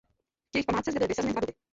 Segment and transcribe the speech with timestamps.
[0.51, 1.53] K jejich památce zde byly vysazeny dva duby.